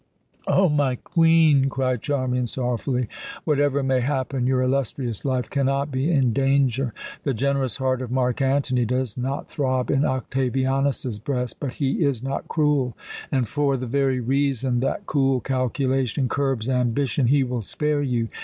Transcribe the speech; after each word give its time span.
"O 0.47 0.67
my 0.67 0.95
Queen!" 0.95 1.69
cried 1.69 2.01
Charmian 2.01 2.47
sorrowfully. 2.47 3.07
"Whatever 3.43 3.83
may 3.83 3.99
happen, 3.99 4.47
your 4.47 4.59
illustrious 4.63 5.23
life 5.25 5.47
cannot 5.47 5.91
be 5.91 6.09
in 6.09 6.33
danger! 6.33 6.91
The 7.21 7.35
generous 7.35 7.77
heart 7.77 8.01
of 8.01 8.09
Mark 8.09 8.41
Antony 8.41 8.83
does 8.83 9.15
not 9.15 9.47
throb 9.51 9.91
in 9.91 10.03
Octavianus's 10.03 11.19
breast, 11.19 11.57
but 11.59 11.73
he 11.73 12.03
is 12.03 12.23
not 12.23 12.47
cruel, 12.47 12.97
and 13.31 13.47
for 13.47 13.77
the 13.77 13.85
very 13.85 14.19
reason 14.19 14.79
that 14.79 15.05
cool 15.05 15.39
calculation 15.39 16.27
curbs 16.27 16.67
ambition 16.67 17.27
he 17.27 17.43
will 17.43 17.61
spare 17.61 18.01
you. 18.01 18.27